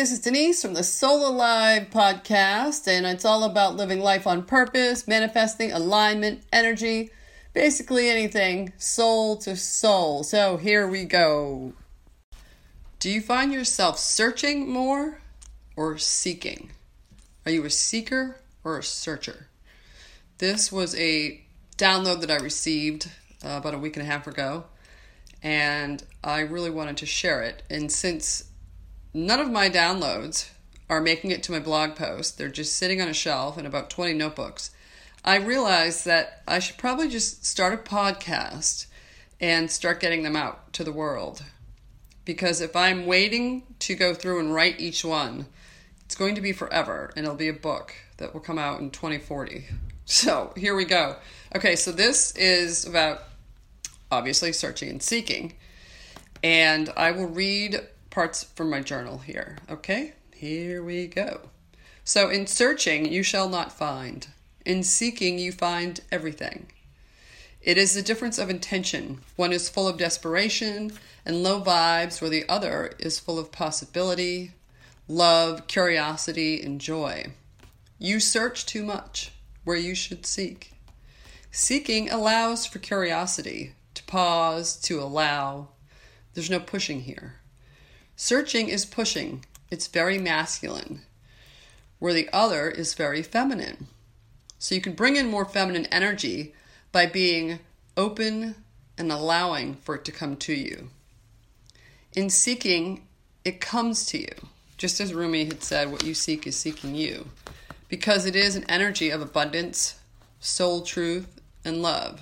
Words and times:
this 0.00 0.12
is 0.12 0.20
Denise 0.20 0.62
from 0.62 0.72
the 0.72 0.82
Soul 0.82 1.28
Alive 1.28 1.88
podcast, 1.90 2.88
and 2.88 3.04
it's 3.04 3.26
all 3.26 3.44
about 3.44 3.76
living 3.76 4.00
life 4.00 4.26
on 4.26 4.42
purpose, 4.44 5.06
manifesting 5.06 5.72
alignment, 5.72 6.42
energy, 6.50 7.10
basically 7.52 8.08
anything 8.08 8.72
soul 8.78 9.36
to 9.36 9.54
soul. 9.54 10.22
So 10.24 10.56
here 10.56 10.88
we 10.88 11.04
go. 11.04 11.74
Do 12.98 13.10
you 13.10 13.20
find 13.20 13.52
yourself 13.52 13.98
searching 13.98 14.70
more 14.70 15.20
or 15.76 15.98
seeking? 15.98 16.70
Are 17.44 17.52
you 17.52 17.66
a 17.66 17.70
seeker 17.70 18.40
or 18.64 18.78
a 18.78 18.82
searcher? 18.82 19.48
This 20.38 20.72
was 20.72 20.94
a 20.94 21.42
download 21.76 22.22
that 22.22 22.30
I 22.30 22.36
received 22.36 23.10
uh, 23.44 23.50
about 23.50 23.74
a 23.74 23.78
week 23.78 23.98
and 23.98 24.06
a 24.06 24.10
half 24.10 24.26
ago, 24.26 24.64
and 25.42 26.02
I 26.24 26.40
really 26.40 26.70
wanted 26.70 26.96
to 26.96 27.06
share 27.06 27.42
it. 27.42 27.62
And 27.68 27.92
since 27.92 28.49
None 29.12 29.40
of 29.40 29.50
my 29.50 29.68
downloads 29.68 30.50
are 30.88 31.00
making 31.00 31.32
it 31.32 31.42
to 31.44 31.52
my 31.52 31.58
blog 31.58 31.96
post. 31.96 32.38
They're 32.38 32.48
just 32.48 32.76
sitting 32.76 33.00
on 33.00 33.08
a 33.08 33.14
shelf 33.14 33.58
in 33.58 33.66
about 33.66 33.90
20 33.90 34.14
notebooks. 34.14 34.70
I 35.24 35.36
realized 35.36 36.04
that 36.04 36.42
I 36.46 36.60
should 36.60 36.78
probably 36.78 37.08
just 37.08 37.44
start 37.44 37.74
a 37.74 37.76
podcast 37.76 38.86
and 39.40 39.70
start 39.70 40.00
getting 40.00 40.22
them 40.22 40.36
out 40.36 40.72
to 40.74 40.84
the 40.84 40.92
world. 40.92 41.42
Because 42.24 42.60
if 42.60 42.76
I'm 42.76 43.06
waiting 43.06 43.64
to 43.80 43.96
go 43.96 44.14
through 44.14 44.38
and 44.38 44.54
write 44.54 44.78
each 44.78 45.04
one, 45.04 45.46
it's 46.04 46.14
going 46.14 46.36
to 46.36 46.40
be 46.40 46.52
forever 46.52 47.12
and 47.16 47.24
it'll 47.24 47.36
be 47.36 47.48
a 47.48 47.52
book 47.52 47.94
that 48.18 48.32
will 48.32 48.40
come 48.40 48.58
out 48.58 48.80
in 48.80 48.90
2040. 48.90 49.64
So 50.04 50.52
here 50.56 50.74
we 50.74 50.84
go. 50.84 51.16
Okay, 51.54 51.76
so 51.76 51.92
this 51.92 52.32
is 52.36 52.84
about 52.84 53.22
obviously 54.10 54.52
searching 54.52 54.88
and 54.88 55.02
seeking. 55.02 55.54
And 56.42 56.92
I 56.96 57.12
will 57.12 57.28
read 57.28 57.86
parts 58.10 58.44
from 58.44 58.70
my 58.70 58.80
journal 58.80 59.18
here. 59.18 59.58
Okay, 59.70 60.14
here 60.34 60.82
we 60.82 61.06
go. 61.06 61.48
So, 62.04 62.28
in 62.28 62.46
searching, 62.46 63.10
you 63.10 63.22
shall 63.22 63.48
not 63.48 63.72
find. 63.72 64.26
In 64.66 64.82
seeking, 64.82 65.38
you 65.38 65.52
find 65.52 66.00
everything. 66.10 66.72
It 67.62 67.76
is 67.76 67.94
the 67.94 68.02
difference 68.02 68.38
of 68.38 68.50
intention. 68.50 69.20
One 69.36 69.52
is 69.52 69.68
full 69.68 69.86
of 69.86 69.98
desperation 69.98 70.92
and 71.26 71.42
low 71.42 71.62
vibes, 71.62 72.20
where 72.20 72.30
the 72.30 72.48
other 72.48 72.92
is 72.98 73.20
full 73.20 73.38
of 73.38 73.52
possibility, 73.52 74.52
love, 75.08 75.66
curiosity, 75.66 76.62
and 76.62 76.80
joy. 76.80 77.32
You 77.98 78.18
search 78.18 78.64
too 78.64 78.82
much 78.82 79.32
where 79.64 79.76
you 79.76 79.94
should 79.94 80.24
seek. 80.24 80.72
Seeking 81.50 82.10
allows 82.10 82.64
for 82.64 82.78
curiosity, 82.78 83.74
to 83.94 84.02
pause, 84.04 84.76
to 84.82 85.00
allow. 85.00 85.68
There's 86.32 86.48
no 86.48 86.60
pushing 86.60 87.02
here. 87.02 87.39
Searching 88.22 88.68
is 88.68 88.84
pushing, 88.84 89.46
it's 89.70 89.86
very 89.86 90.18
masculine, 90.18 91.00
where 91.98 92.12
the 92.12 92.28
other 92.34 92.68
is 92.68 92.92
very 92.92 93.22
feminine. 93.22 93.86
So 94.58 94.74
you 94.74 94.82
can 94.82 94.92
bring 94.92 95.16
in 95.16 95.30
more 95.30 95.46
feminine 95.46 95.86
energy 95.86 96.54
by 96.92 97.06
being 97.06 97.60
open 97.96 98.56
and 98.98 99.10
allowing 99.10 99.76
for 99.76 99.94
it 99.94 100.04
to 100.04 100.12
come 100.12 100.36
to 100.36 100.52
you. 100.52 100.90
In 102.14 102.28
seeking, 102.28 103.06
it 103.42 103.58
comes 103.58 104.04
to 104.08 104.18
you. 104.18 104.48
Just 104.76 105.00
as 105.00 105.14
Rumi 105.14 105.46
had 105.46 105.62
said, 105.62 105.90
what 105.90 106.04
you 106.04 106.12
seek 106.12 106.46
is 106.46 106.56
seeking 106.56 106.94
you. 106.94 107.30
Because 107.88 108.26
it 108.26 108.36
is 108.36 108.54
an 108.54 108.66
energy 108.68 109.08
of 109.08 109.22
abundance, 109.22 109.98
soul 110.40 110.82
truth, 110.82 111.40
and 111.64 111.80
love. 111.80 112.20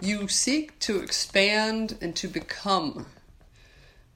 You 0.00 0.28
seek 0.28 0.78
to 0.78 1.00
expand 1.00 1.98
and 2.00 2.16
to 2.16 2.26
become 2.26 3.04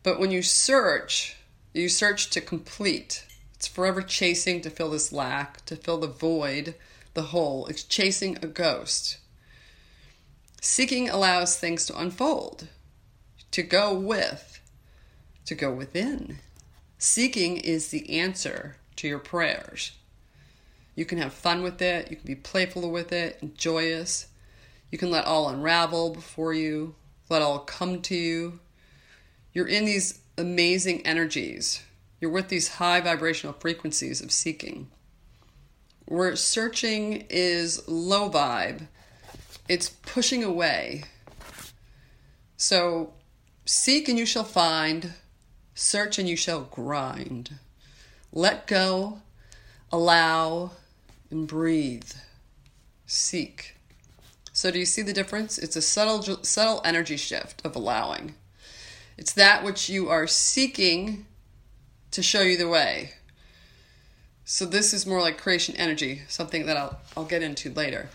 but 0.02 0.18
when 0.18 0.30
you 0.30 0.42
search, 0.42 1.36
you 1.72 1.88
search 1.88 2.30
to 2.30 2.40
complete. 2.40 3.24
It's 3.54 3.66
forever 3.66 4.02
chasing 4.02 4.60
to 4.62 4.70
fill 4.70 4.90
this 4.90 5.12
lack, 5.12 5.64
to 5.66 5.76
fill 5.76 5.98
the 5.98 6.06
void, 6.06 6.74
the 7.14 7.22
hole. 7.22 7.66
It's 7.66 7.82
chasing 7.82 8.38
a 8.42 8.46
ghost. 8.46 9.18
Seeking 10.60 11.08
allows 11.08 11.56
things 11.56 11.86
to 11.86 11.98
unfold, 11.98 12.68
to 13.52 13.62
go 13.62 13.94
with, 13.94 14.60
to 15.44 15.54
go 15.54 15.72
within. 15.72 16.38
Seeking 16.98 17.56
is 17.56 17.88
the 17.88 18.18
answer 18.18 18.76
to 18.96 19.08
your 19.08 19.20
prayers. 19.20 19.92
You 20.94 21.04
can 21.04 21.18
have 21.18 21.32
fun 21.32 21.62
with 21.62 21.80
it, 21.80 22.10
you 22.10 22.16
can 22.16 22.26
be 22.26 22.34
playful 22.34 22.90
with 22.90 23.12
it, 23.12 23.38
and 23.40 23.56
joyous. 23.56 24.26
You 24.90 24.98
can 24.98 25.10
let 25.10 25.26
all 25.26 25.48
unravel 25.48 26.10
before 26.10 26.54
you, 26.54 26.96
let 27.28 27.40
all 27.40 27.60
come 27.60 28.02
to 28.02 28.16
you. 28.16 28.58
You're 29.52 29.68
in 29.68 29.84
these 29.84 30.20
amazing 30.36 31.06
energies. 31.06 31.82
You're 32.20 32.30
with 32.30 32.48
these 32.48 32.68
high 32.68 33.00
vibrational 33.00 33.54
frequencies 33.54 34.20
of 34.20 34.32
seeking. 34.32 34.88
Where 36.06 36.34
searching 36.36 37.26
is 37.28 37.86
low 37.88 38.30
vibe, 38.30 38.86
it's 39.68 39.90
pushing 39.90 40.42
away. 40.42 41.04
So 42.56 43.12
seek 43.64 44.08
and 44.08 44.18
you 44.18 44.26
shall 44.26 44.44
find, 44.44 45.12
search 45.74 46.18
and 46.18 46.28
you 46.28 46.36
shall 46.36 46.62
grind. 46.62 47.58
Let 48.32 48.66
go, 48.66 49.20
allow, 49.92 50.72
and 51.30 51.46
breathe. 51.46 52.10
Seek. 53.06 53.76
So 54.52 54.70
do 54.70 54.78
you 54.78 54.86
see 54.86 55.02
the 55.02 55.12
difference? 55.12 55.56
It's 55.56 55.76
a 55.76 55.82
subtle 55.82 56.42
subtle 56.42 56.82
energy 56.84 57.16
shift 57.16 57.64
of 57.64 57.76
allowing. 57.76 58.34
It's 59.18 59.32
that 59.32 59.64
which 59.64 59.90
you 59.90 60.08
are 60.08 60.26
seeking 60.26 61.26
to 62.12 62.22
show 62.22 62.40
you 62.40 62.56
the 62.56 62.68
way. 62.68 63.14
So 64.44 64.64
this 64.64 64.94
is 64.94 65.06
more 65.06 65.20
like 65.20 65.36
creation 65.36 65.76
energy, 65.76 66.22
something 66.28 66.64
that 66.66 66.76
I'll 66.76 66.98
I'll 67.16 67.24
get 67.24 67.42
into 67.42 67.70
later. 67.70 68.08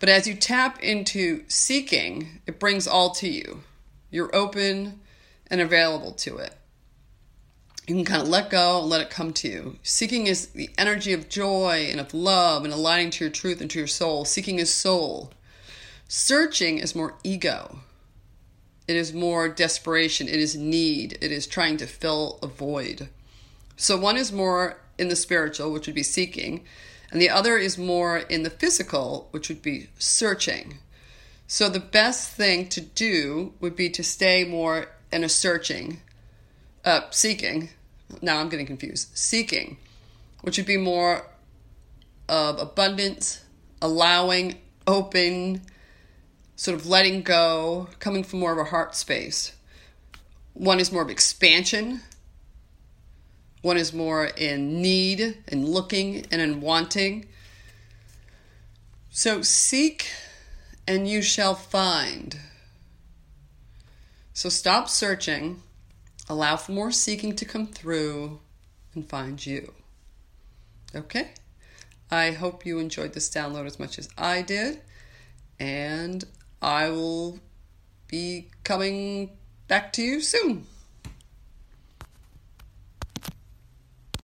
But 0.00 0.08
as 0.08 0.26
you 0.26 0.34
tap 0.34 0.82
into 0.82 1.44
seeking, 1.48 2.40
it 2.46 2.58
brings 2.58 2.86
all 2.86 3.10
to 3.10 3.28
you. 3.28 3.62
You're 4.10 4.34
open 4.34 5.00
and 5.46 5.60
available 5.60 6.12
to 6.12 6.38
it. 6.38 6.54
You 7.86 7.94
can 7.94 8.04
kind 8.04 8.22
of 8.22 8.28
let 8.28 8.50
go 8.50 8.80
and 8.80 8.90
let 8.90 9.00
it 9.00 9.10
come 9.10 9.32
to 9.34 9.48
you. 9.48 9.76
Seeking 9.82 10.26
is 10.26 10.48
the 10.48 10.70
energy 10.76 11.12
of 11.12 11.28
joy 11.28 11.88
and 11.90 12.00
of 12.00 12.12
love 12.12 12.64
and 12.64 12.72
aligning 12.72 13.10
to 13.10 13.24
your 13.24 13.32
truth 13.32 13.60
and 13.60 13.70
to 13.70 13.78
your 13.78 13.88
soul. 13.88 14.24
Seeking 14.24 14.58
is 14.58 14.72
soul. 14.72 15.32
Searching 16.08 16.78
is 16.78 16.94
more 16.94 17.14
ego. 17.22 17.80
It 18.90 18.96
is 18.96 19.12
more 19.12 19.48
desperation. 19.48 20.26
It 20.26 20.40
is 20.40 20.56
need. 20.56 21.16
It 21.20 21.30
is 21.30 21.46
trying 21.46 21.76
to 21.76 21.86
fill 21.86 22.40
a 22.42 22.48
void. 22.48 23.08
So 23.76 23.96
one 23.96 24.16
is 24.16 24.32
more 24.32 24.80
in 24.98 25.06
the 25.06 25.14
spiritual, 25.14 25.70
which 25.70 25.86
would 25.86 25.94
be 25.94 26.02
seeking, 26.02 26.64
and 27.12 27.22
the 27.22 27.30
other 27.30 27.56
is 27.56 27.78
more 27.78 28.18
in 28.18 28.42
the 28.42 28.50
physical, 28.50 29.28
which 29.30 29.48
would 29.48 29.62
be 29.62 29.90
searching. 30.00 30.78
So 31.46 31.68
the 31.68 31.78
best 31.78 32.32
thing 32.32 32.68
to 32.70 32.80
do 32.80 33.54
would 33.60 33.76
be 33.76 33.90
to 33.90 34.02
stay 34.02 34.42
more 34.42 34.88
in 35.12 35.22
a 35.22 35.28
searching, 35.28 36.00
uh, 36.84 37.02
seeking. 37.12 37.68
Now 38.20 38.40
I'm 38.40 38.48
getting 38.48 38.66
confused. 38.66 39.16
Seeking, 39.16 39.76
which 40.40 40.56
would 40.56 40.66
be 40.66 40.76
more 40.76 41.26
of 42.28 42.58
abundance, 42.58 43.44
allowing, 43.80 44.56
open, 44.88 45.62
sort 46.60 46.78
of 46.78 46.84
letting 46.84 47.22
go, 47.22 47.88
coming 48.00 48.22
from 48.22 48.38
more 48.38 48.52
of 48.52 48.58
a 48.58 48.64
heart 48.64 48.94
space. 48.94 49.52
One 50.52 50.78
is 50.78 50.92
more 50.92 51.00
of 51.00 51.08
expansion. 51.08 52.02
One 53.62 53.78
is 53.78 53.94
more 53.94 54.26
in 54.26 54.82
need 54.82 55.38
and 55.48 55.66
looking 55.66 56.26
and 56.30 56.42
in 56.42 56.60
wanting. 56.60 57.24
So 59.08 59.40
seek 59.40 60.08
and 60.86 61.08
you 61.08 61.22
shall 61.22 61.54
find. 61.54 62.38
So 64.34 64.50
stop 64.50 64.90
searching, 64.90 65.62
allow 66.28 66.56
for 66.56 66.72
more 66.72 66.92
seeking 66.92 67.34
to 67.36 67.46
come 67.46 67.68
through 67.68 68.38
and 68.94 69.08
find 69.08 69.46
you. 69.46 69.72
Okay? 70.94 71.30
I 72.10 72.32
hope 72.32 72.66
you 72.66 72.78
enjoyed 72.78 73.14
this 73.14 73.30
download 73.30 73.64
as 73.64 73.78
much 73.78 73.98
as 73.98 74.10
I 74.18 74.42
did. 74.42 74.82
And 75.58 76.26
I 76.62 76.90
will 76.90 77.38
be 78.06 78.50
coming 78.64 79.38
back 79.68 79.92
to 79.94 80.02
you 80.02 80.20
soon. 80.20 80.66